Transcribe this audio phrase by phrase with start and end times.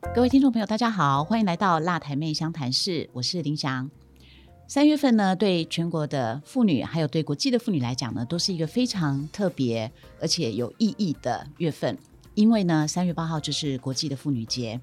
[0.00, 3.88] 各位听众朋友，大家好，欢迎来到辣台妹相谈室，我是林翔。
[4.66, 11.96] 三月份呢，对全国的妇女，还有对国际的妇女来讲呢，都是一个非常特别而且有意义的月份，
[12.34, 14.80] 因为呢，三月八号就是国际的妇女节。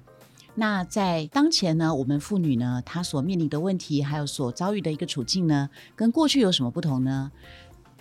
[0.54, 7.30] 那在当前呢，我们妇女呢，她所面临的问题，还有所遭遇的一个处境呢，跟过去有什么不同呢？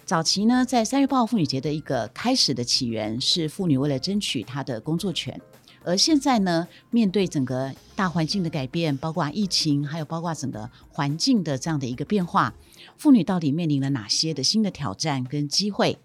[0.06, 5.38] 早期呢，在三月八号妇女节的一个开始的起源，是妇女为了争取她的工作权。
[5.88, 12.54] 而现在呢，面对整个大环境的改变，包括疫情，还有包括整个环境的这样的一个变化，
[12.98, 15.98] 妇女到底面临了哪些的新的挑战跟机会？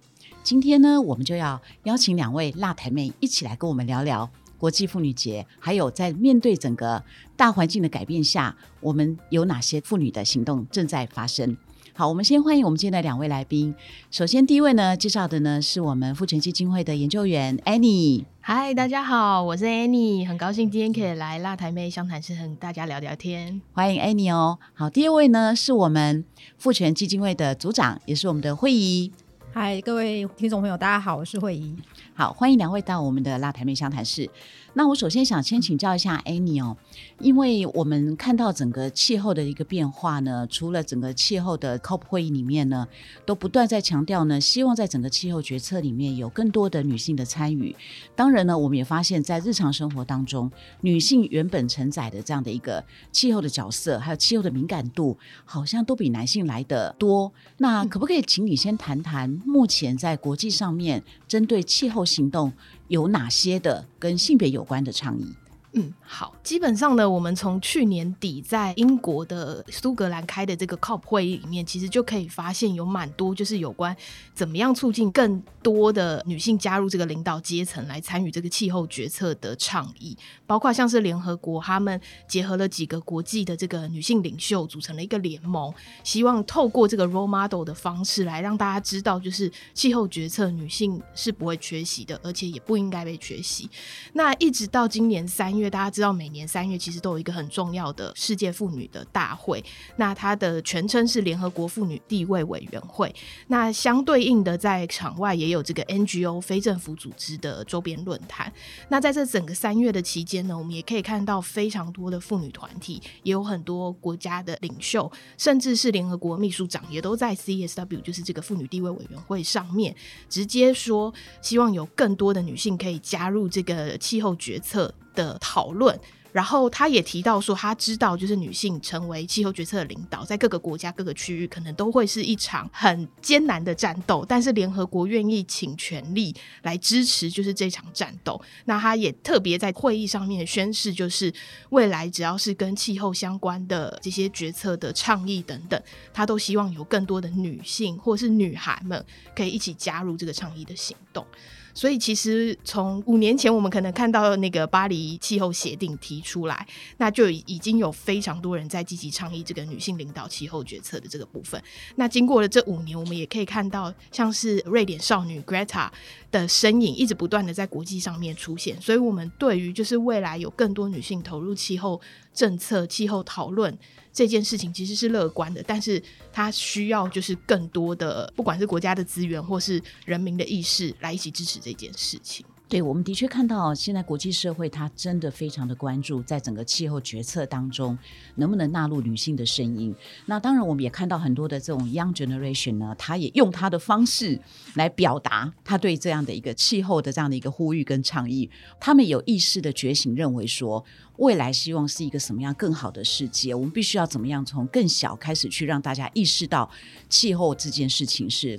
[0.44, 7.02] 今天呢，我们就要邀请两位辣台妹一起来跟我们聊聊国际妇女节，还有在面对整个
[7.36, 11.56] 大环境的改变下，我们有哪些妇女的行动正在发生？
[11.94, 13.74] 好，我们先欢迎我们今天的两位来宾。
[14.10, 18.24] 首先，第一位呢，介绍的呢是我们妇权基金会的研究员 Annie。
[18.40, 23.60] 嗨，大家好，我是 Annie，很高兴今天可以来辣台妹相谈室和大家聊聊天。
[23.74, 24.58] 欢迎 Annie 哦。
[24.72, 26.24] 好，第二位呢是我们
[26.56, 29.12] 富权基金会的组长，也是我们的惠仪。
[29.52, 31.76] 嗨，各位听众朋友，大家好，我是慧仪。
[32.14, 34.30] 好，欢迎两位到我们的辣台妹相谈室。
[34.74, 36.76] 那我首先想先请教一下 Annie 哦，
[37.20, 42.88] 因为我们看到整个气候的一个变化呢，除了整个气候的 COP 会议里面呢，
[43.26, 47.76] 都不断在强调呢，希望在整个气候决策里面有更多的女性的参与。
[48.16, 57.30] 当然呢，我们也发现，在日常生活当中，女性原本承载的这样的一个气候的角色，还有气候的敏感度，好像都比男性来的多。
[57.58, 62.52] 那可不可以请你先谈谈，目前在国际上面针对气候行动？
[62.88, 65.34] 有哪些的跟性别有关的倡议？
[65.74, 73.96] 嗯，好，基本上呢，我们从去年底在英国的苏格兰开的这个 COP 会议里面，其实就可以发现有蛮多就是有关
[74.34, 80.14] 怎么样促进更多的女性加入这个领导阶层来参与这个气候决策的倡议，
[80.46, 85.72] 包括像是联合国他们结合了几个国际的这个女性领袖组成了一个联盟，
[86.04, 93.70] 希望透过这个 role model 的方式来让大家知道，就是气候决策女性是不会缺席的，而且也不应该被缺席。
[94.12, 95.61] 那一直到今年三月。
[95.62, 99.64] 因为大家知道，每年三月其实都有一个很重要的世界妇女的大会，
[99.94, 103.14] 那它的全称是联合国妇女地位委员会。
[103.46, 108.52] 那相对应的，在场外也有这个 NGO 非政府组织的周边论坛。
[108.88, 115.08] 那在这整个三月的期间呢，我们也可以看到非常多的妇女团体，也有很多国家的领袖，
[115.38, 119.94] 甚至是联合国秘书长，也都在 CSW，就是这个妇女地位委员会上面，
[120.28, 124.92] 直接说希望有更多的女性可以加入这个气候决策。
[125.14, 125.98] 的讨论，
[126.32, 138.40] 然后他也提到说，他知道就是女性成为气候决策的领导，在各个国家各个区域可能都会是一场很艰难的战斗，但是联合国愿意请全力来支持就是这场战斗。
[138.64, 141.32] 那他也特别在会议上面宣誓，就是
[141.68, 145.80] 未来只要是跟气候相关的这些决策的倡议等等，
[146.14, 149.04] 他都希望有更多的女性或是女孩们
[149.36, 151.26] 可以一起加入这个倡议的行动。
[151.74, 156.66] 所以，其实从五年前我们可能看到那个巴黎气候协定提出来，
[156.98, 161.62] 那就已经有非常多人在积极倡议这个女性领导气候决策的这个部分。
[161.96, 165.88] 那经过了这五年，我们也可以看到，像是瑞典少女 Greta
[166.32, 168.80] 的身影一直不断的在国际上面出现。
[168.80, 172.00] 所以，我们对于就是未来有更多女性投入气候
[172.34, 173.78] 政策、气候讨论。
[174.14, 182.44] 这件事情其实是乐观的，但是它需要就是更多的，不管是国家的资源或是人民的意识来一起支持这件事情。
[182.72, 187.98] 对，我们的确看到现在国际社会，它真的非常的关注，在整个气候决策当中，
[188.36, 189.94] 能不能纳入女性的声音。
[190.24, 194.40] 那当然，我们也看到很多的这种 young generation 呢，他也用他的方式
[194.76, 198.48] 来表达他对这样的一个气候的这样的一个呼吁跟倡议。
[198.80, 200.82] 他们有意识的觉醒，认为说
[201.18, 206.70] 未来希望是一个什么样更好的世界，我们必须要怎么样从更小开始去让大家意识到
[207.10, 208.58] 气候这件事情是。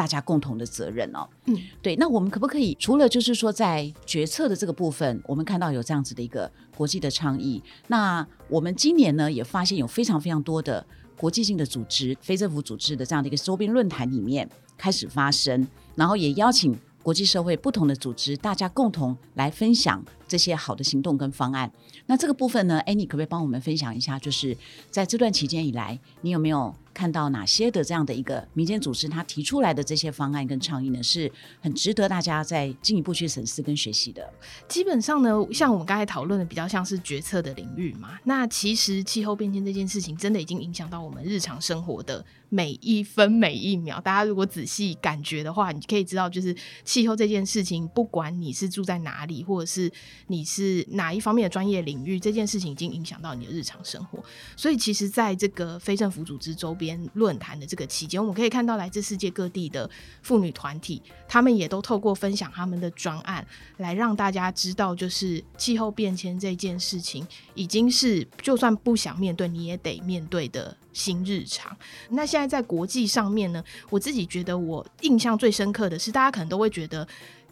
[0.00, 1.94] 大家共同的责任哦，嗯，对。
[1.96, 7.62] 那我们可不可以除了就是说在决策的这个部分，我们看到有这样子的一个国际的倡议。
[7.88, 10.82] 那我们今年呢也发现有非常非常多的
[11.18, 14.48] 国际性的组织、非政府组织的这样的一个周边论坛里面
[14.78, 21.70] 开始发生，然后也邀请国际社会不同的组织，大家共同来分享这些好的行动跟方案。
[22.06, 24.16] 那这个部分呢哎，你可不可以帮我们分享一下？
[24.16, 24.56] 就是
[24.88, 31.30] 在这段期间以来，你有没有看到哪些的这样的一个民间组织，他提出来的这些方案跟倡议呢，是
[31.60, 34.32] 很值得大家再进一步去审视跟学习的？
[34.68, 38.18] 基本上呢，像我们刚才讨论的，比较像是决策的领域嘛。
[38.22, 42.24] 那其实气候变迁这件事情，真的已经影响到我们日常生活的。
[42.52, 46.52] 每一分每一秒，大家如果仔细感觉的话，你可以知道，就是
[46.84, 49.88] 气候这件事情，不管你是住在哪里，或者是
[50.28, 54.22] 你是哪一方面的专业领域，这件事情已经影响到你的日常生活。
[54.56, 59.88] 所以，其实在这个非政府组织周边论坛的这个期间，我们可以看到来自世界各地的
[60.22, 63.46] 妇女团体，他们也都透过分享他们的专案，
[63.78, 70.76] 来让大家知道，就是气候变迁这件事情，已经是就算不想面对，你也得面对的。
[70.92, 71.74] 新日常。
[72.08, 77.06] 那现在在国际上面呢，我自己觉得我印象最深刻的是，大家可能都会觉得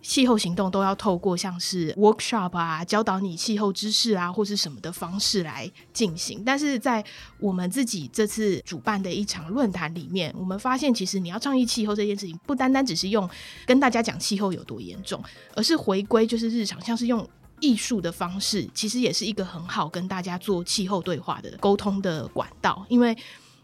[0.09, 6.43] 气候行动都要透过像是 workshop 啊，教导你气候知识啊，或是什么的方式来进行。
[6.43, 7.05] 但是在
[7.39, 13.29] 我们自己这次主办的一场论坛里面，我们发现其实你要倡议气候这件事情，不单单只是用
[13.67, 15.23] 跟大家讲气候有多严重，
[15.55, 17.29] 而是回归就是日常，像是用。
[17.61, 23.19] 艺术的方式其实也是一个很好跟大家做气候对话的沟通的管道，因为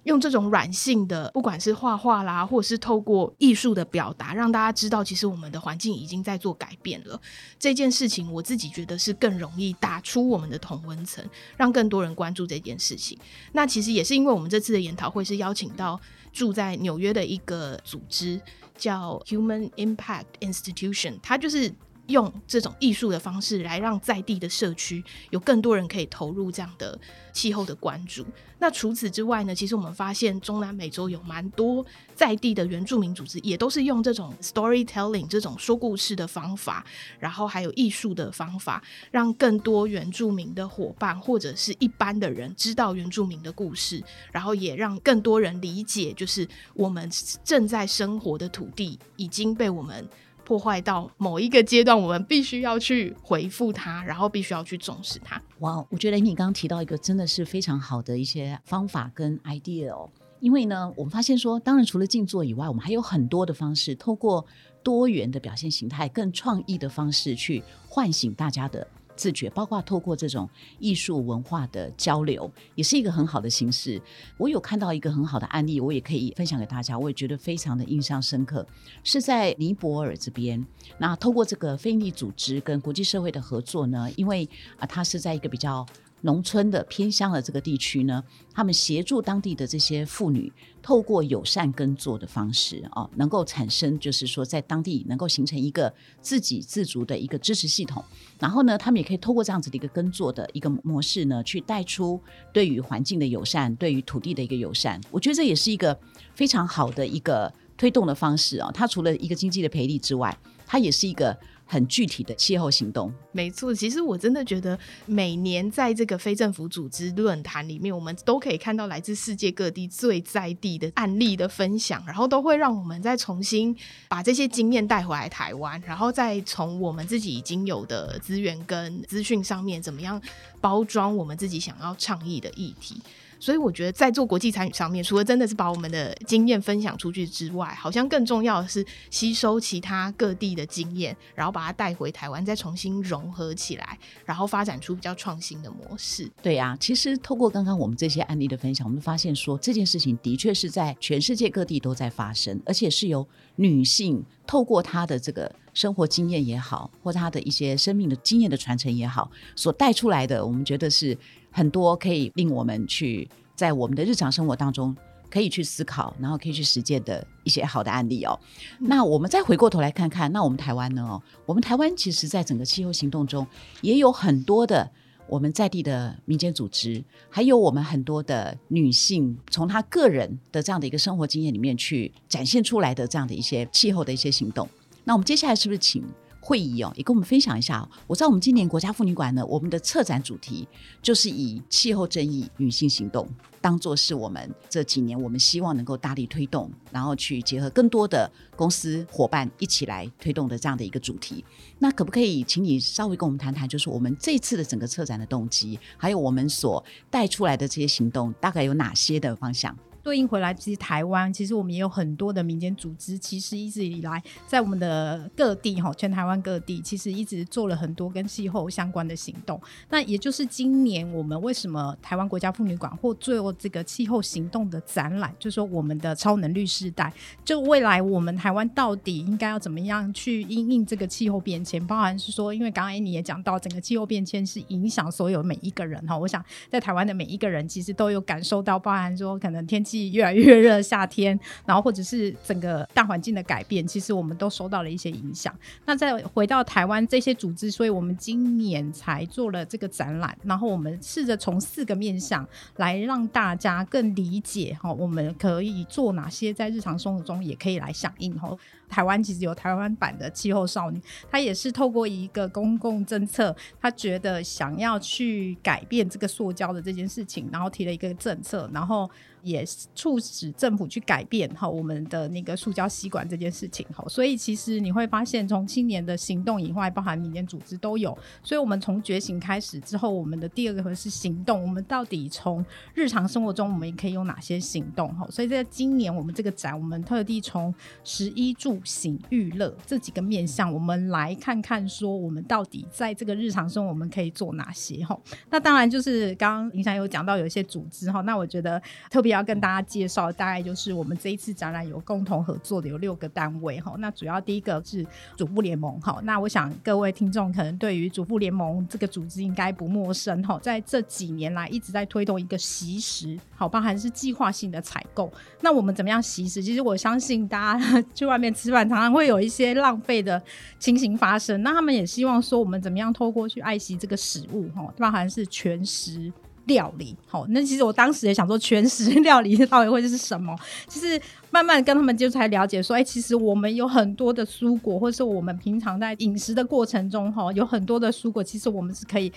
[0.04, 7.20] 用这种软性的，不管是画画啦，或者是透过艺术的表达，让大家知道其实我们的环境已经在做改变了。
[7.58, 11.24] 这件事情我自己觉得是更容易打出我们的同温层，
[11.56, 13.18] 让更多人关注这件事情。
[13.52, 16.00] 那其实也是因为我们这次的研讨会是邀请到
[16.32, 18.40] 住在纽约的一个组织，
[18.76, 21.72] 叫 Human Impact Institution，它就是。
[22.06, 26.98] 用这种艺术的方式来让在地的社区有更多人可以投入这样的
[27.32, 28.24] 气候的关注。
[28.58, 29.54] 那除此之外呢？
[29.54, 31.84] 其实我们发现中南美洲有蛮多
[32.14, 36.82] 在地的原住民组织，也都是用这种 storytelling 这种说故事的方法，
[37.18, 44.02] 然后还有艺术的方法，让更多原住民的伙伴或者是一般的人知道原住民的故事，
[44.32, 47.10] 然后也让更多人理解，就是我们
[47.44, 50.08] 正在生活的土地已经被我们。
[50.44, 55.40] 破坏到某一个阶段，我们必须要去回复它，然后必须要去重视它。
[55.60, 60.08] 哇，我觉得你刚刚提到一个真的是非常好的一些方法跟 idea 哦。
[60.40, 64.44] 因为呢，我们发现说，当然除了静坐以外，我们还有很多的方式，透过
[64.82, 68.86] 多元的表现形态、更创意的方式去唤醒大家的。
[69.16, 74.00] 自觉，包括透过这种艺术文化的交流，也是一个很好的形式。
[74.36, 78.66] 我有看到一个很好的案例，我也可以分享给大家，我也觉得非常的印象深刻。
[79.02, 80.64] 是在尼泊尔这边，
[80.98, 85.86] 那透过这个非营利组织跟国际社会的合作呢，因为啊，它是在一个比较。
[86.24, 90.50] 农村的偏乡的这个地区呢，他们协助当地的这些妇女，
[90.80, 95.92] 透过友善耕作的方式啊，能够产生就是说在当地能够形成一个
[96.22, 98.02] 自给自足的一个支持系统。
[98.38, 102.18] 然后呢，他们也可以透过这样子的一个耕作的一个模式呢，去带出
[102.54, 104.98] 对于环境的友善，对于土地的一个友善。
[105.10, 105.96] 我觉得这也是一个
[106.34, 108.70] 非常好的一个推动的方式啊。
[108.72, 110.34] 它除了一个经济的培力之外，
[110.66, 111.36] 它也是一个。
[111.66, 113.74] 很具体的气候行动，没错。
[113.74, 123.74] 其实我真的觉得，每年在这个非政府组织论坛里面，我们都可以看到来自世界各地最在地的案例的分享，然后都会让我们再重新
[124.08, 130.20] 把这些经验带回来台湾，然后再从我们自己已经有的资源跟资讯上面，怎么样
[130.60, 133.00] 包装我们自己想要倡议的议题。
[133.38, 146.30] 所以我觉得，在做国际参与上面，除了真的是把我们的经验分享出去之外，好像更重要的是吸收其他各地的经验，然后把它带回台湾，再重新融合起来，然后发展出比较创新的模式。
[146.42, 153.26] 对呀，其实透过刚刚我们这些案例的分享，我们发现说这件事情的确是在全世界各地都在发生，而且是由
[153.56, 161.14] 女性透过她的这个生活经验也好，或他的一些生命的经验的传承也好，所带出来的，我们觉得是。
[161.56, 164.92] 很多可以令我们去在我们的日常生活当中
[165.30, 168.36] 可以去思考，然后可以去实践的一些好的案例哦。
[168.80, 171.04] 那我们再回过头来看看，那我们台湾呢？
[171.04, 173.46] 哦，我们台湾其实在整个气候行动中
[173.82, 174.90] 也有很多的
[175.28, 184.68] 我们在地的民间组织，还有我们很多的女性，从她个人的这样的一个生活经验里面去展现出来的这样的一些气候的一些行动。
[185.04, 186.04] 那我们接下来是不是请？
[186.46, 187.88] 会议哦，也跟我们分享一下。
[188.06, 190.68] 我知道我们今年国家妇女馆呢，我们的策展主题
[191.00, 193.26] 就是以气候正义、女性行动
[193.62, 201.42] 当做是我们这几年我们希望能够大力推动，然后去结合更多的公司伙伴一起来推动的这样的一个主题。
[201.78, 209.74] 那可不可以请你稍微跟我们谈谈，就是我们这次的整个策展的动机，还有我们所带出来的这些行动，大概有哪些的方向？
[210.04, 219.58] 对应回来，其实台湾其实我们也有很多的民间组织，其实一直以来在我们的各地哈，全台湾各地其实一直做了很多跟气候相关的行动。
[219.88, 227.10] 那也就是今年我们为什么台湾国家妇女馆或做这个气候行动的展览，就是说我们的超能力世代，
[227.42, 231.84] 就未来我们台湾到底应该要怎么样去应应这个气候变迁？
[231.86, 236.18] 包含是说，因为刚刚 a n 也讲到，整个气候变迁是影响所有每一个人哈。
[236.18, 245.54] 我想在台湾的每一个人其实都有感受到，包含说可能天气越来越热，夏天，然后或者是整个大环境的改变，其实我们都受到了一些影响。
[245.86, 252.46] 那再回到台湾这些组织，所以我们今年才做了这个展览，然后我们试着从四个面向
[252.76, 258.56] 来让大家更理解哈，我们可以做哪些在日常生活中也可以来响应哈。
[258.88, 261.00] 台湾其实有台湾版的气候少女，
[261.30, 269.10] 她也是透过一个公共政策，她觉得想要去改变这个塑胶的这件事情，然后提了一个政策，然后。
[269.44, 269.62] 也
[269.94, 278.16] 促使政府去改变哈我们的那个塑胶吸管这件事情哈，所以其实你会发现，从青年的行动以外，包含民间组织都有。
[278.42, 281.60] 所以，我们从觉醒开始之后，我们的第二个核是行动。
[281.60, 282.64] 我们到底从
[282.94, 285.26] 日常生活中，我们也可以有哪些行动哈？
[285.30, 295.18] 所以在今年我们这个展，我们特地从十一住行娱乐这几个面向，我们来看看说，我们到底在这个日常生活我们可以做哪些哈？
[295.50, 299.34] 那当然就是刚刚林翔有讲到有一些组织哈，那我觉得特别。
[299.34, 303.96] 要跟大家介绍，大概就是我们这一次展览有共同合作的有六个单位哈。
[303.98, 305.04] 那主要第一个是
[305.36, 306.20] 主妇联盟哈。
[306.22, 310.56] 那我想各位听众可能对于主妇联盟这个组织应该不陌生哈。
[310.62, 315.28] 在这几年来一直在推动一个习食，好，包含是计划性的采购。
[315.60, 316.62] 那我们怎么样习食？
[316.62, 320.42] 其实我相信大家 去外面吃饭，常常会有一些浪费的
[320.78, 321.62] 情形发生。
[321.62, 326.32] 那他们也希望说，我们怎么样透过去爱惜这个食物哈，包含是全食。
[326.66, 330.58] 料理好，那其实我当时也想说，全食料理到底会是什么？
[330.88, 339.30] 其实慢慢跟他们就才了解说，哎，其实我们有很多的蔬果，或是我们平常在饮食的过程中，哈，有很多的蔬果，其实我们是可以。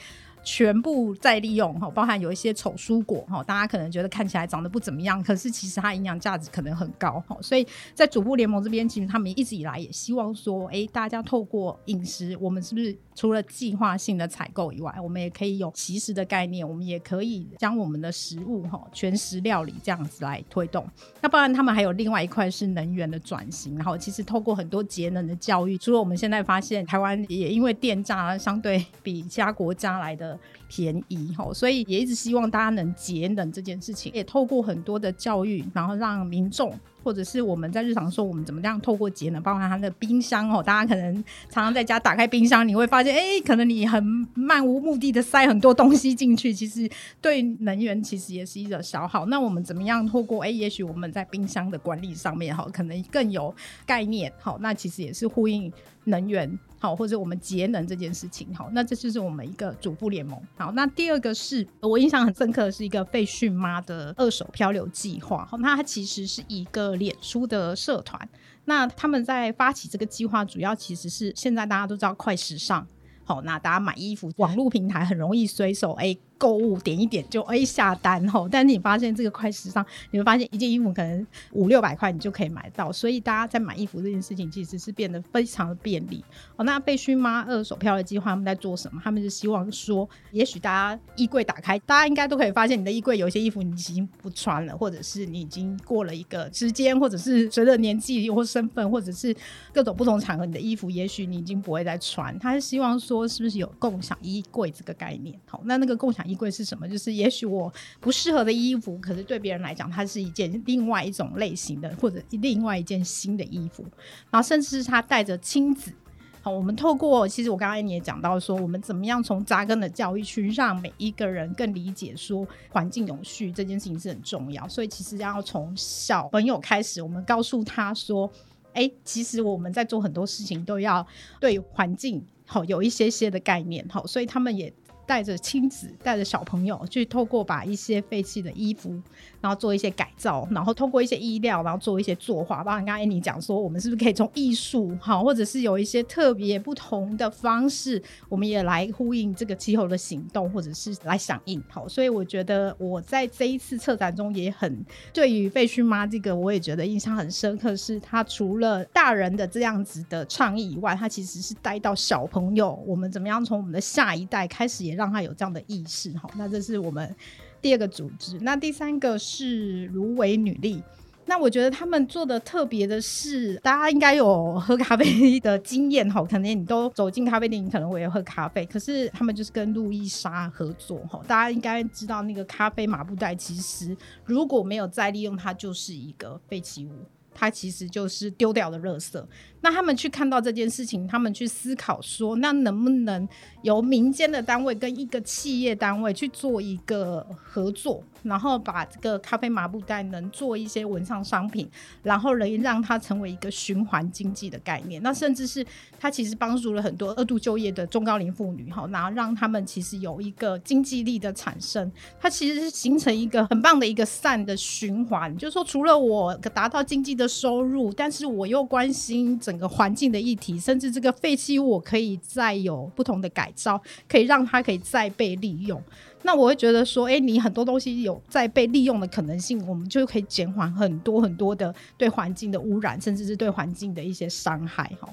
[0.48, 7.38] 全部再利用哈，包含有一些丑蔬果哈，大家可能觉得看起来长得不怎么样，可是其实它营养价值可能很高哈。
[7.42, 20.88] 所以在主部联盟这边，其实他们一直以来也希望说，哎，大家透过饮食，我们是不是除了计划性的采购以外，我们也可以有其实的概念，我们也可以将我们的食物哈全食料理这样子来推动。
[21.20, 30.37] 那不然他们还有另外一块是能源的转型，然后其实透过很多节能的教育，除了我们现在发现台湾也因为电价相对比其他国家来的。
[30.68, 36.78] 便宜哈，所以也一直希望大家能节能这件事情，也透过很多的教育，然后让民众。
[37.08, 41.16] 或者是我们在日常说我们怎么样透过节能，包括它的冰箱哦，大家可能
[41.50, 46.90] 常常在家打开冰箱，你会发现，哎，可能你很漫无目的的塞很多东西进去，其实
[47.22, 49.26] 对能源其实也是一个消耗。
[49.28, 55.72] 那我们怎么样透过，哎，也许我们在冰箱的管理上面哈，可能更有概念，好，那其实也是呼应
[56.04, 60.38] 能源好，或者我们节能这件事情好，那这就是我们一个主妇联盟。
[60.58, 66.97] 好，那第二个是我印象很深刻的是一个废训妈的二手漂流计划，好，那它其实是一个。
[66.98, 68.28] 脸书的社团，
[68.66, 72.86] 那他们在发起这个计划，主要其实是现在大家都知道快时尚，
[73.24, 76.18] 好，那大家买衣服，网络平台很容易随手哎。
[76.38, 86.24] 购物点一点就哎下单吼，但是你发现这个快时尚，你会发现一件衣服可能五六百块你就可以买到，所以大家在买衣服这件事情其实是变得非常的便利。
[86.56, 89.02] 哦，那被勋妈二手票的计划他们在做什么？
[89.04, 99.36] 他们是希望说，也许大家衣柜打开，大家应该都可以发现你的衣柜有一些衣服你已经不穿了，或者是你已经过了一个时间，或者是随着年纪或身份，或者是
[99.74, 102.38] 各种不同场合，你的衣服也许你已经不会再穿。
[102.38, 105.36] 他是希望说，是不是有共享衣柜这个概念？
[105.48, 106.27] 好，那那个共享。
[106.28, 106.88] 衣柜是什么？
[106.88, 113.84] 就是也许我不适合的衣服，可是对别人来讲，它是一件另外一种类型的，或者另外一件新的衣服。
[114.30, 115.94] 然后，甚至是他带着亲子。
[116.42, 124.66] 好，我们透过其实我刚刚你也讲到说，我们怎么样从扎根的教育去让每一个人更理解说环境永续这件事情是很重要。
[124.68, 128.32] 所以其实要从小朋友开始，我们告诉他说
[128.74, 131.06] ：“哎，其实我们在做很多事情都要
[131.42, 134.74] 对环境好有一些些的概念。”好，所以他们也。
[135.08, 138.92] 带着亲子，带着小朋友，去透过把一些废弃的衣服，
[139.40, 142.58] 然后做一些改造，然后通过一些衣料，然后做一些作画。
[142.58, 151.64] 包括刚才你讲说，我们是不是可以从艺术，好，或者是有一些特别不同的方式，我们也来呼应这个气候的行动，或者是来响应。
[151.70, 164.97] 好，所以我觉得我在这一次策展中也很对于废墟妈这个，我也觉得印象很深刻，是她除了大人的这样子的倡议以外，她其实是带到小朋友，我们怎么样从我们的下一代开始也。
[164.98, 167.16] 让他有这样的意识哈，那这是我们
[167.62, 168.38] 第二个组织。
[168.42, 170.84] 那第三个是芦苇女力。
[171.30, 178.66] 那我觉得他们做的特别的是，大家应该有喝咖啡的经验哈，可能你都走进咖啡店，你可能会喝咖啡。
[178.66, 186.92] 可是他们就是跟路易莎合作哈，大家应该知道那个咖啡麻布袋，其实如果没有再利用，它就是一个废弃物，
[187.40, 189.24] 它其实就是丢掉的垃圾。
[189.62, 193.28] 那他们去看到这件事情，他们去思考说，那能不能
[193.62, 201.70] 由民间的单位跟一个企业单位去做一个合作，然后把这个咖啡麻布袋能做一些文创商品，
[202.04, 205.02] 然后能让它成为一个循环经济的概念。
[205.04, 205.66] 那甚至是
[206.00, 211.92] 它其实帮助了很多二度就业的中高龄妇女哈，然后让他们其实有一个经济力的产生。
[212.20, 219.18] 它其实是形成一个很棒的一个善的循环，就是说除了我达到经济的收入，但是我又关心。
[219.40, 225.82] 整个环境的议题，甚至这个废弃物可以再有不同的改造，可以让它可以再被利用。
[226.28, 234.92] 那我会觉得说，哎，你很多东西有在被利用的可能性，我们就可以减缓很多很多的对环境的污染，甚至是对环境的一些伤害。
[235.00, 235.08] 哈，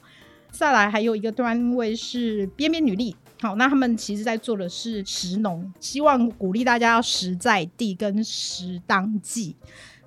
[0.50, 9.54] 再来还有一个端位是边边女力，好，那他们其实在做的是实农，希望鼓励大家要实在地跟实当季。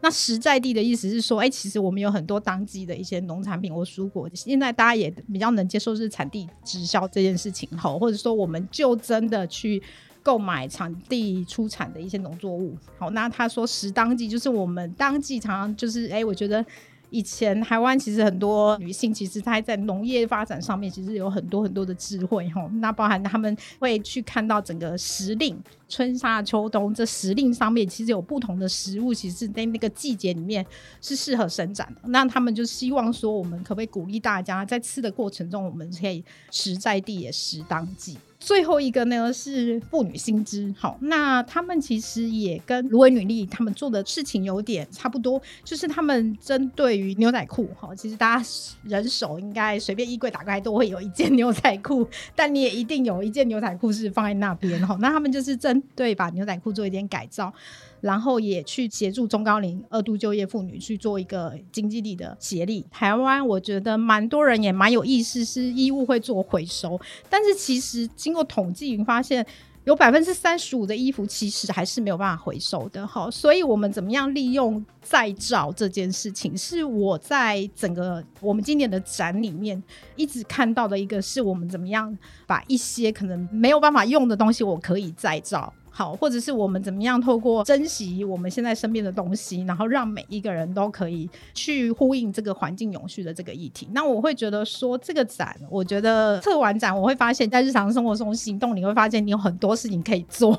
[0.02, 9.82] 那实在地的意思是说，哎，其实我们有很多当季的一些农产品或蔬果，现在大家也比较能接受是产地直销这件事情，好，或者说我们就真的去
[10.28, 16.66] 购买产地出产的一些农作物，好，那他说时当季就是我们当季常常就是，哎，我觉得。
[17.10, 22.70] 以前台湾其实很多女性，其实她在农业发展上面其实有很多很多的智慧哈。
[22.82, 25.58] 那包含他们会去看到整个时令，
[25.88, 30.66] 春夏秋冬这时令上面其实有不同的食物，其实在那个季节里面
[31.00, 32.02] 是适合生长的。
[32.08, 38.18] 那他们就希望说，我们可不可以鼓励大家在吃的过程中，我们可以食在地也食当季。
[38.40, 48.46] 最后一个呢是妇女新知，好，那他们其实也跟芦苇女力他们做的事情有点差不多，就是他们针对于牛仔裤，哈，其实大家
[48.84, 57.52] 人手应该随便衣柜打开都会有一件牛仔裤，但你也一定有一件牛仔裤是放在那边，哈，那他们就是针对把牛仔裤做一点改造。
[58.02, 62.86] 然后也去协助中高龄二度就业妇女去做一个经济力的协力。
[62.92, 69.46] 台湾我觉得蛮多人也蛮有意思，是衣物会做回收，但是其实经过统计发现，
[69.86, 73.08] 有百分之三十五的衣服其实还是没有办法回收的。
[73.08, 79.82] 好，所以我们怎么样利用再造这件事情，是我在整个我们今年的展里面
[80.18, 85.74] 一直看到的一个，是我们怎么样把一些可能没有办法用的东西，我可以再造。
[85.98, 93.90] 好，或者是我们怎么样透过珍惜我们现在身边的东西，然后让每一个人都可以去呼应这个环境永续的这个议题。
[93.94, 100.54] 那我会觉得说，这个展，我觉得测完展，我会发现，在日常生活中行动，你会发现你有很多事情可以做，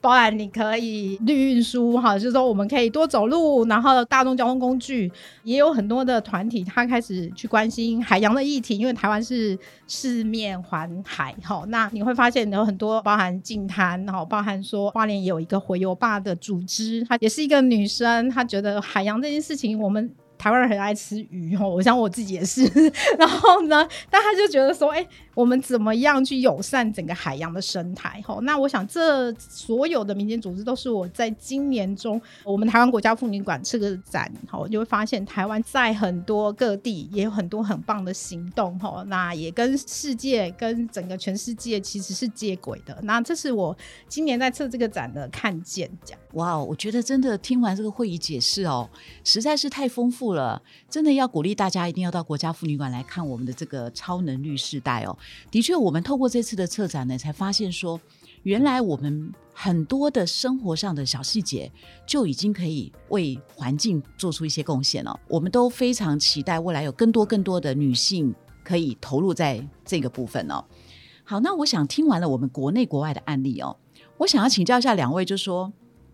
[0.00, 5.08] 包含你可以绿运输，哈，就是说我们可以多走路，然后大众交通工具
[5.44, 14.60] 也有很多的团体，他开始去关心海洋的议题，因为台湾是四面环海，哈，那你会发现有很多包含净滩，然后包含。
[14.72, 20.10] 说花莲有一个回游吧的组织，她也是一个女生，她觉得海洋这件事情，我们。
[20.42, 22.64] 台湾人很爱吃鱼哦，我想我自己也是。
[23.16, 28.20] 然后呢，但他就觉得说，哎，我们怎么样去友善整个海洋的生态？
[28.26, 42.98] 吼，那我想这所有的民间组织都是我在今年中，我们台湾国家妇女馆这个展，吼，就会发现台湾在很多各地也有很多很棒的行动，吼，那也跟世界跟整个全世界其实是接轨的。
[43.04, 43.76] 那这是我
[44.08, 46.20] 今年在测这个展的看见，这样。
[46.34, 48.88] 哇，我觉得真的听完这个会议解释哦，
[49.22, 50.32] 实在是太丰富。
[50.32, 55.18] 了，真的要鼓励大家一定要到国家妇女馆来看我们的这个超能绿世代哦。
[55.50, 58.00] 的确，我们透过这次的策展呢，才发现说，
[58.44, 61.70] 原来我们很多的生活上的小细节
[62.06, 65.20] 就已经可以为环境做出一些贡献了。
[65.28, 70.64] 我们都非常期待未来有更多更多的女性可以投入在这个部分哦。
[71.24, 73.76] 好，那我想听完了我们国内国外的案例哦，
[74.18, 75.72] 我想要请教一下两位，就说。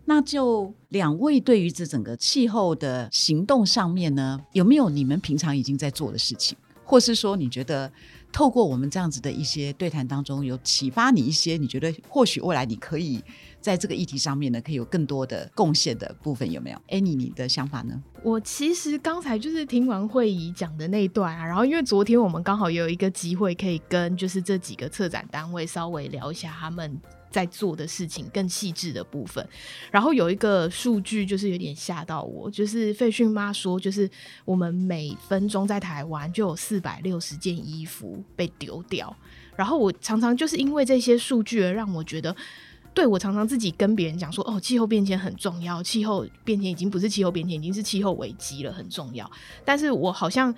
[0.09, 7.91] 那就两位对于这整个气候的行动上面呢，有没有你们平常已经在做的事情，或是说你觉得
[8.31, 13.23] 透过我们这样子的一些对谈当中，有启发你一些，你觉得或许未来你可以
[13.61, 18.01] 在这个议题上面呢，可以有更多的贡献的部分，有没有？Annie，你的想法呢？
[18.23, 26.99] 我其实刚才就是听完会议讲的那一段啊，然后因为昨天我们刚好也有一个机会可以跟就是这几个策展单位稍微聊一下他们。
[27.31, 29.47] 在做的事情更细致的部分，
[29.91, 34.09] 然后有一个数据就是有点吓到我，就是费逊妈说，就是
[34.45, 39.15] 我们每分钟在台湾就有四百六十件衣服被丢掉，
[39.55, 42.35] 然后我常常就是因为这些数据而让我觉得。
[42.91, 49.29] 对我常常自己跟别人讲说，哦，气候变迁很重要，气候变迁已经不是气候变迁，已经是气候危机了，很重要。
[49.63, 50.53] 但是我好像。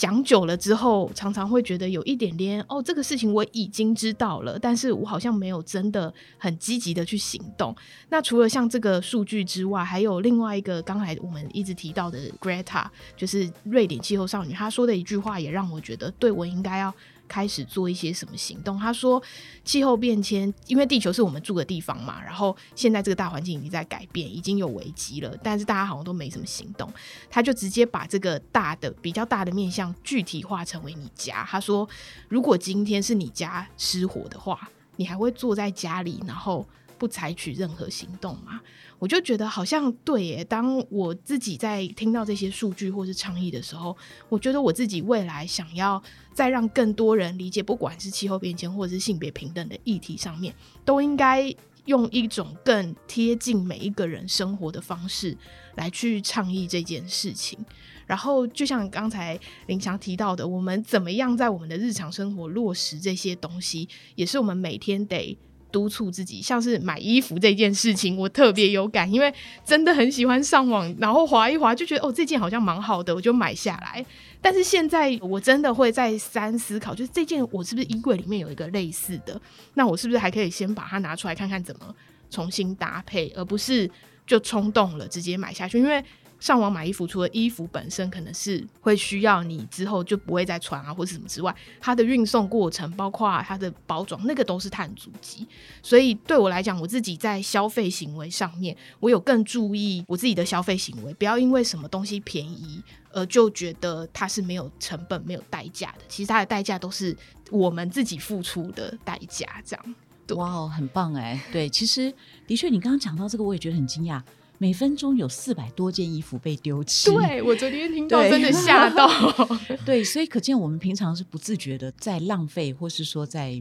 [0.00, 7.76] 讲久了之后，常常会觉得有一点点哦，这个事情我已经知道了，但是我好像没有真的很积极的去行动。
[8.08, 16.94] 那除了像这个数据之外，还有另外一个刚才我们一直提到的 Greta，就是瑞典气候少女，她说的一句话也让我觉得，对我应该要。
[17.30, 18.76] 开始做一些什么行动？
[18.76, 19.22] 他说，
[19.64, 26.92] 气候变迁，因为地球是我们住的地方嘛，然后现在这个大环境已经在改变，已经有危机了，但是大家好像都没什么行动。
[27.30, 31.46] 他就直接把这个大的、比较大的面向具体化成为你家。
[31.48, 31.88] 他说，
[32.28, 36.66] 如果今天是你家失火的话，你还会坐在家里，然后
[36.98, 38.60] 不采取任何行动吗？
[39.00, 40.44] 我就觉得好像对耶。
[40.44, 43.96] 当我自己在听到这些数据或是倡议的时候，
[44.28, 46.00] 我觉得我自己未来想要
[46.32, 51.52] 再让更多人理解，不管是气候变迁或者是性别平等的议题上面，都应该
[51.86, 55.36] 用一种更贴近每一个人生活的方式
[55.76, 57.58] 来去倡议这件事情。
[58.06, 65.38] 然后，就像刚才林强提到的，我们怎么样在我们的日常生活落实这些东西，也是我们每天得。
[65.72, 69.32] 督促自己，像是买衣服这件事情，我特别有感，因为
[69.64, 74.04] 真的很喜欢上网，然后划一划就觉得哦，这件好像蛮好的，我就买下来。
[74.40, 79.40] 但是现在我真的会再三思考，就是这件我是不是衣柜里面有一个类似的，
[79.74, 81.94] 那我是不是还可以先把它拿出来看看怎么
[82.30, 83.90] 重新搭配，而不是
[84.26, 86.04] 就冲动了直接买下去，因为。
[86.40, 95.46] 上网买衣服，除了衣服本身可能是会需要你之后就不会再穿啊，或者什么之外，它的运送过程，包括它的包装，那个都是碳足迹。
[95.82, 106.04] 所以对我来讲，我自己在消费行为上面，我有更注意我自己的消费行为，不要因为什么东西便宜，而就觉得它是没有成本、没有代价的。
[106.08, 107.14] 其实它的代价都是
[107.50, 109.46] 我们自己付出的代价。
[109.62, 109.94] 这样，
[110.36, 111.38] 哇，很棒哎！
[111.52, 112.12] 对，其实
[112.46, 114.22] 的确，你刚刚讲到这个，我也觉得很惊讶。
[114.62, 119.08] 每分钟有四百多件衣服被丢弃，对我昨天听到真的吓到。
[119.86, 123.60] 对，所以可见我们平常是不自觉的在浪费，或是说在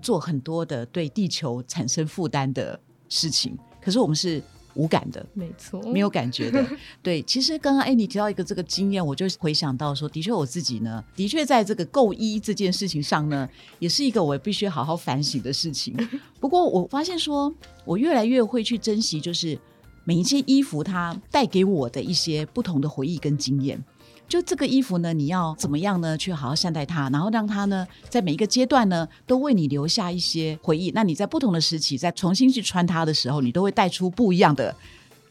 [0.00, 2.80] 做很多的对地球产生负担的
[3.10, 3.58] 事情。
[3.78, 6.66] 可是我们是无感的，没错，没有感觉的。
[7.02, 13.46] 对，其实刚刚哎，你提到一个这个经验，我就回想到说，的确我自己呢，的确在这个购衣这件事情上呢，
[13.80, 15.94] 也是一个我必须好好反省的事情。
[16.40, 19.58] 不过我发现说，我越来越会去珍惜，就是。
[20.08, 23.78] 每一件衣服，它带给我的一些不同的回忆跟经验。
[24.26, 26.16] 就这个衣服呢，你要怎么样呢？
[26.16, 30.90] 去好好善待它，然后让它呢，在每一个阶段呢，都为你留下一些回忆。
[30.94, 34.74] 那你在不同的时期，再重新去穿它的时候，你都会带出不一样的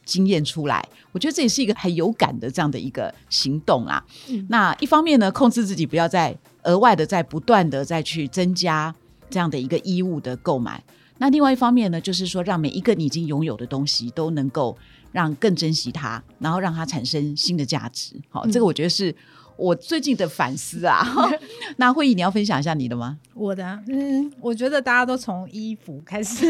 [0.05, 0.87] 经验出来。
[1.11, 4.05] 我觉得这也是一个很有感的这样的一个行动啊。
[4.47, 8.93] 那一方面呢，控制自己不要再额外的、在不断的再去增加
[9.27, 10.83] 这样的一个衣物的购买。
[11.17, 14.77] 那另外一方面呢，就是说，让每一个你已经拥有的东西都能够
[15.11, 18.15] 让更珍惜它，然后让它产生新的价值。
[18.29, 19.15] 好，这个我觉得是。
[19.57, 21.03] 我最近的反思啊，
[21.77, 23.17] 那会议你要分享一下你的吗？
[23.33, 26.45] 我的，嗯，我觉得大家都从衣服开始，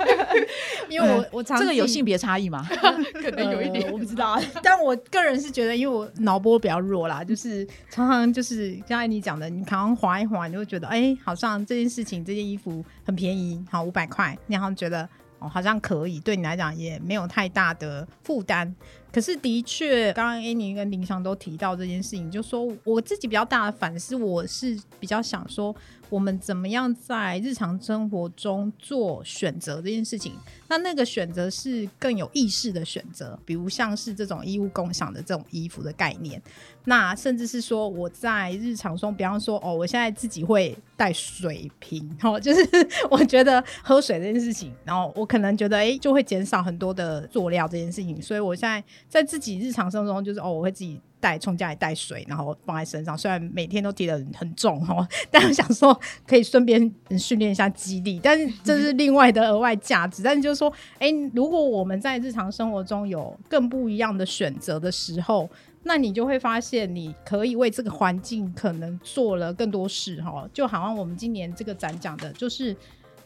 [0.88, 2.66] 因为我我常这个有性别差异吗？
[3.14, 4.40] 可能有一点，我不知道。
[4.62, 15.08] 但我个人是觉得，因为我脑波比较弱啦，就是常常就是刚才你讲的，你常常划一划，你会觉得，哎，好像这件事情，这件衣服很便宜，好五百块，你好像觉得
[15.38, 18.74] 哦，好像可以，对你来讲也没有太大的负担。
[19.16, 25.74] 可是的确，刚刚 Annie 跟林翔都提到这件事情，就说我自己比较大的反思，我是比较想说，
[26.10, 30.34] 我们怎么样在日常生活中做选择这件事情。
[30.68, 36.42] 那那个选择是更有意识的选择，比如像是这种衣物共享的这种衣服的概念。
[36.88, 42.60] 那甚至是说我在日常中，比方说哦，我现在自己会带水瓶，哦，就是
[43.10, 48.84] 我觉得喝水这件事情，然后我可能觉得哎，就会减少很多的佐料这件事情，所以我现在。
[49.08, 53.16] 在自己日常生活中，就是哦，我会自己带从家里带水，然后放在身上。
[53.16, 60.22] 虽然每天都提得很重哦，但我想说可以顺便训练一下肌力，但是这是另外的额外价值。
[60.22, 65.48] 但是就是说，哎，如果我们在日常生活中有更不一样的选择的时候，
[65.84, 70.48] 那你就会发现你可以为这个环境可能做了更多事哈。
[70.52, 72.76] 就好像我们今年这个展讲的，就是。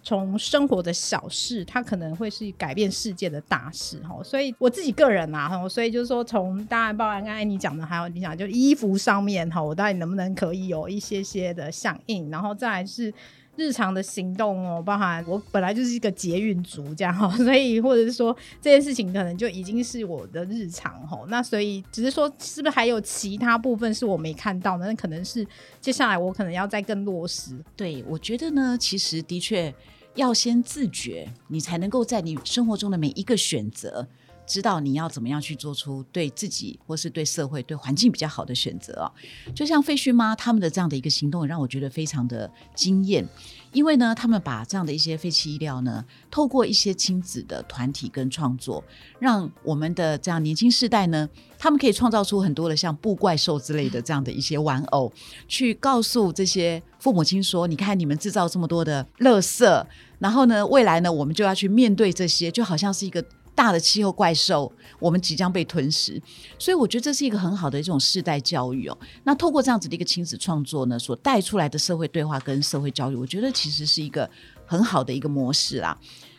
[0.02, 4.22] 从生活的小事，它可能会是改变世界的大事哈。
[4.22, 13.12] 所以我自己个人啊，所以就是说，从当然，包含刚才你讲的，还有你讲，就衣服上面哈，我到底能不能可以有一些些的响应，然后再来是
[13.61, 21.20] 日常的行动哦，包含我本来就是一个捷运族这样哈， 所以或者是说这件事情可能就已经是我的日常哈。
[21.29, 24.87] 那所以只是说，是不是还有其他部分是我没看到呢？
[24.87, 25.46] 那可能是
[25.81, 27.62] 接下来我可能要再更落实。
[27.77, 29.73] 对我觉得呢，其实的确。
[30.16, 34.05] 要先自觉，你才能够在你生活中的每一个选择。
[34.50, 39.06] 知道你要怎么样去做出对自己或是对社会、对环境比较好的选择哦。
[39.54, 43.24] 就像废墟妈他们的这样的一个行动，让我觉得非常的惊艳。
[43.72, 48.82] 因为呢，他们把这样的一些废弃医疗呢，透过一些亲子的团体跟创作，
[49.20, 55.12] 让我们的这样年轻世代呢，他们可以创造出很多的像布怪兽之类的这样的一些玩偶，
[55.46, 59.86] 去告诉这些父母亲说：“你看，你们制造这么多的垃圾，
[60.18, 63.24] 然后呢，未来呢，我们就要去面对这些，就好像是一个。”
[63.61, 66.18] 大的气候怪兽，我们即将被吞噬，
[66.59, 68.96] 所以我觉得这是一个很好的一种世代教育哦。
[69.23, 74.29] 那透过这样子的一个亲子创作呢，所带出来的社会对话跟社会教育，我觉得其实是一个
[74.64, 75.94] 很好的一个模式啦。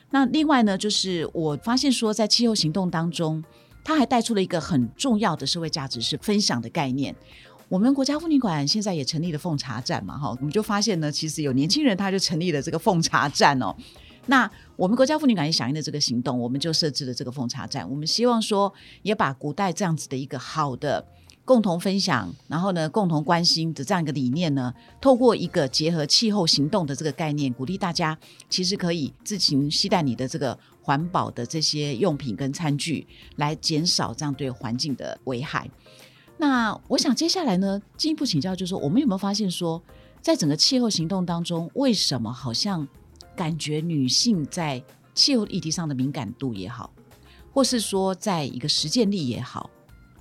[0.10, 3.44] 那另外呢，就是我发现说，在气候行动当中，
[3.84, 7.16] 它还带出了一个很重要的社会价值，是分享的概念。
[7.70, 13.76] 我们国家妇女馆现在也成立了奉茶站嘛，哈，我们就发现呢，其实有年轻人他就成立了这个奉茶站哦。
[14.32, 17.88] 那我们国家妇女感谢响应的这个行动，我们就设置了这个奉茶站。
[17.90, 21.06] 我们希望说，也把古代这样子的一个好的
[21.44, 28.18] 共同分享，然后呢，共同关心的这样一个理念呢，透过一个结合气候行动的这个概念，鼓励大家
[28.50, 35.70] 其实可以自行携带你的这个环保的这些用品跟餐具，来减少这样对环境的危害。
[36.38, 39.84] 那我想接下来呢，进一步请教，就是说，我们有没有发现说，
[40.22, 42.88] 在整个气候行动当中，为什么好像？
[43.36, 46.92] 感觉女性在气候议题上的敏感度也好，
[47.52, 49.70] 或是说在一个实践力也好，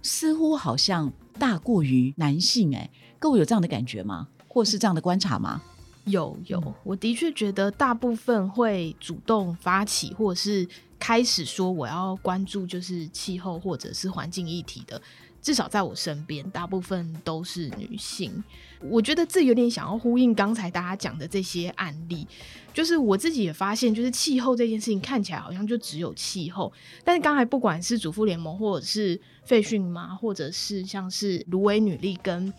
[0.03, 2.75] 似乎好像大过于男性。
[2.75, 4.29] 哎，各位有这样的感觉吗？
[4.49, 5.63] 或是这样的观察吗？
[6.07, 10.67] 有有，我的确觉得大部分会主动发起，或者是
[10.99, 15.01] 开始说我要关注就是气候或者是环境议题的。
[15.43, 18.43] 至少在我身边，大部分都是女性。
[18.81, 22.27] 我觉得这有点想要呼应刚才大家讲的这些案例。
[22.73, 32.51] 就是我自己也发现，就是气候这件事情看起来好像就只有气候，但是刚才不管是主妇联盟，或者是废训妈，或者是像是芦苇女力跟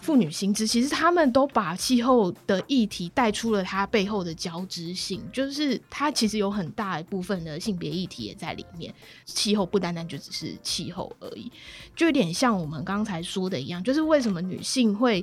[0.00, 8.92] 妇女薪资，其实他们都把气候的议题带出了它背后的交织性，就是它其实有很大一部分的性别议题也在里面。
[9.26, 11.52] 气候不单单就只是气候而已，
[11.94, 15.22] 就有点像我们刚才说的一样，就是为什么女性会。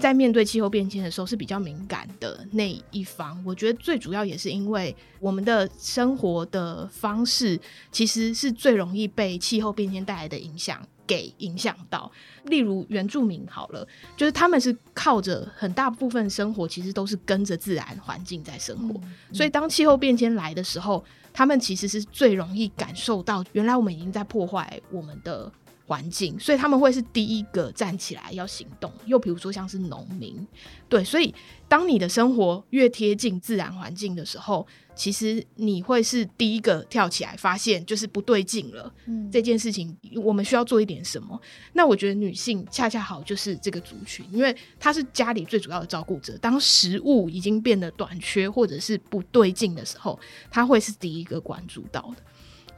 [0.00, 7.60] 在面对气候变迁的时候是比较敏感的那一方，我觉得最主要也是因为我们的生活的方式
[7.92, 12.10] 其实是最容易被气候变迁带来的影响给影响到。
[12.44, 13.86] 例如原住民好了，
[14.16, 18.98] 就是他们是靠着很大部分生活，其实都是跟着自然环境在生活，
[19.34, 25.52] 所以当气候变迁来的时候，他们其实是最容易感受到，原来我们已经在破坏我们的。
[25.90, 28.92] 环境，所以他们会是第一个站起来要行动。
[29.06, 30.46] 又比如说像是农民，
[30.88, 31.34] 对，所以
[31.66, 38.94] 当你的生活越贴近自然环境的时候，其实你会是第一个跳起来发现就是不对劲了。
[39.06, 41.36] 嗯，这件事情我们需要做一点什么。
[41.72, 46.38] 那我觉得女性恰恰好就是这个族群，因为她是家里最主要的照顾者。
[46.38, 50.16] 当食物已经变得短缺或者是不对劲的时候，
[50.52, 52.22] 她会是第一个关注到的。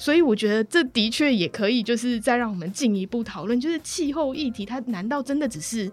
[0.03, 5.89] 所以我觉得这的确也可以，就是再让我们进一步讨论，就是气候议题，它难道真的只是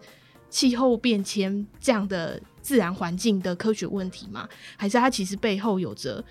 [0.49, 4.49] 气候变迁这样的自然环境的科学问题吗？
[4.75, 6.25] 还是它其实背后有着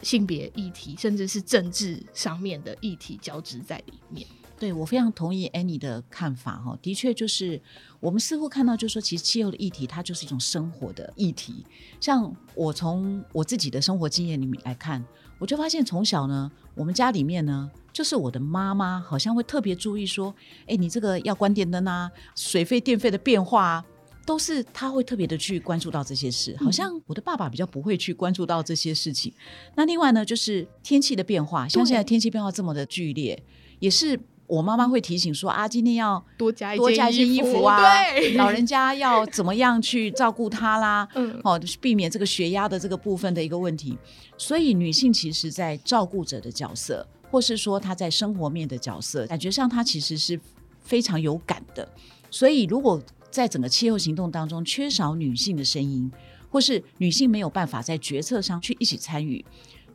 [0.00, 4.24] 性别议题，甚至是政治上面的议题交织在里面？
[4.56, 7.60] 对我非常同意 Annie 的看法哈，的确就是
[7.98, 11.66] 我们似乎看到，就是说其实气候的议题，它就是一种生活的议题。
[12.00, 15.04] 像我从我自己的生活经验里面来看。
[15.38, 20.34] 我就发现从小呢，我们家里面呢，就是我的妈妈好像会特别注意说，
[20.66, 23.84] 哎，你这个要关电灯啊，水费电费的变化啊，
[24.24, 26.56] 都是她会特别的去关注到这些事。
[26.58, 29.32] 好像我的爸爸比较不会去关注到这些事情。
[29.74, 33.42] 那另外呢，就是天气的变化，像现在天气变化这么的剧烈，
[33.80, 34.18] 也是。
[34.46, 37.82] 我妈妈会提醒说啊，今天要多加多加一些衣服啊，
[38.36, 41.08] 老人家要怎么样去照顾他啦？
[41.14, 43.96] 嗯，哦，避免这个血压的这个部分的一个问题。
[44.36, 50.38] 所以女性其实，在照顾者的角色，或是说她在生活面的角色，感觉上她其实是
[50.80, 51.88] 非常有感的。
[52.30, 56.10] 所以，如果在整个气候行动当中缺少女性的声音，
[56.50, 59.44] 或是女性没有办法在决策上去一起参与，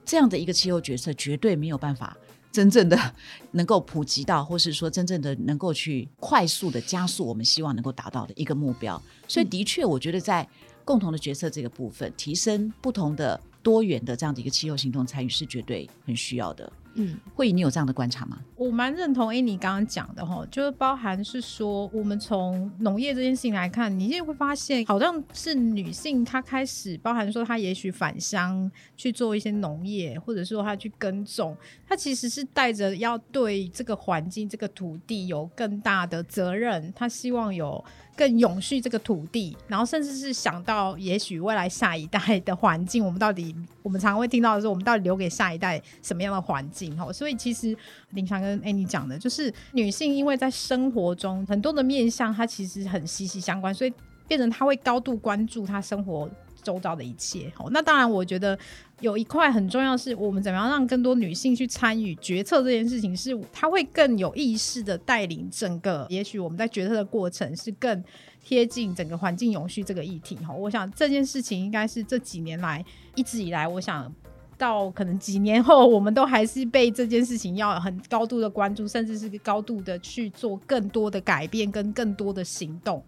[0.03, 2.17] 这样的一个气候决策，绝对没有办法。
[2.51, 2.97] 真正的
[3.51, 10.47] 能够普及到，或是说真正的能够去快速的加速我们希望能够达到的一个目标，所以的确，我觉得在
[10.83, 16.71] 共同的决策这个部分，提升不同的多元的这样的一个气候行动参与是绝对很需要的。
[16.95, 18.39] 嗯，会议你有这样的观察吗？
[18.55, 31.55] 我蛮认同 A 你刚刚讲的哈，就是包含是说，我们从农业这件事情来看，你现在会发现，好像是女性她开始包含说，她也许返乡去做一些农业，或者说她去耕种，
[31.87, 37.83] 她其实是带着要对这个环境、这个土地有更大的责任，她希望有
[38.17, 43.55] 更永续这个土地，然后甚至是想到也许未来下一代的环境，我们到底
[43.89, 46.95] 我们常常会听到的是，我们到底留给下一代什么样的环境？
[46.95, 47.75] 哈，所以其实
[48.11, 53.91] 林强跟 Annie 讲的，就是女性因为在生活中很多的面向，她其实很息息相关，所以
[54.27, 56.29] 变成她会高度关注她生活
[56.61, 57.51] 周遭的一切。
[57.55, 58.55] 好，那当然，我觉得
[59.01, 68.03] 有一块很重要，是我们怎么样让更多女性去参与决策这件事情，是她会更有意识的带领整个，也许我们在决策的过程是更
[68.43, 70.35] 贴近整个环境永续这个议题。
[70.37, 72.83] 哈，我想这件事情应该是这几年来
[73.15, 74.13] 一直以来，我想。
[74.57, 83.01] 到可能几年后，我们都还是被这件事情要很高度的关注，甚至是高度的去做更多的改变跟更多的行动。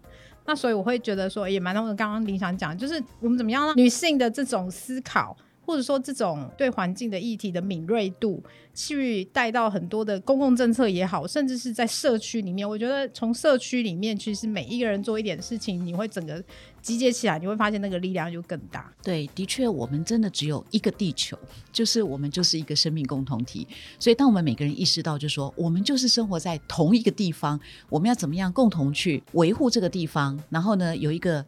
[0.46, 5.36] 那所以我会觉得说，也蛮同意刚刚林想讲，就是我们怎么样让女性的这种思考。
[5.72, 8.42] 或者说，这种对环境的议题的敏锐度，
[8.74, 16.44] 去带到很多的公共政策也好，甚至是在社区里面，我觉得从社区里面，其实每一个人做一点事情，你会整个
[16.82, 18.92] 集结起来，你会发现那个力量就更大。
[19.02, 21.38] 对，的确，我们真的只有一个地球，
[21.72, 23.66] 就是我们就是一个生命共同体。
[23.98, 27.58] 所以，当我们每个人意识到，就是说，我们就是生活在同一个地方，
[27.88, 31.42] 我们要怎么样共同去维护这个地方，然后呢，有一个。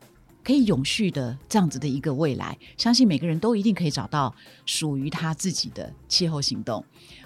[0.45, 4.33] 可以永续的这样子的一个未来，相信每个人都一定可以找到
[4.67, 6.85] 属于他自己的气候行动。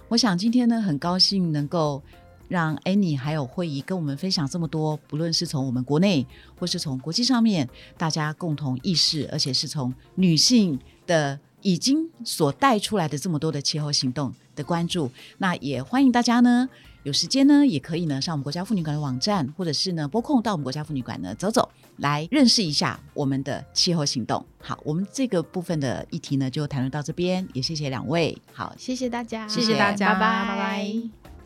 [0.08, 2.00] 我想今天呢，很高兴能够
[2.46, 6.24] 让 Annie 还有会议跟我们分享这么多，不论是从我们国内
[6.56, 16.68] 或是从国际上面，大家共同意识，而且是从女性的已经所带出来的这么多的气候行动的关注，那也欢迎大家呢。
[17.02, 24.44] 有时间呢，也可以呢上我们国家妇女馆的网站，或者是呢拨空到我们国家妇女馆呢走走，来认识一下我们的气候行动。
[24.60, 28.36] 好，我们这个部分的议题呢就谈论到这边，也谢谢两位。
[28.52, 31.37] 好，谢谢大家，谢谢大家，拜拜，拜拜。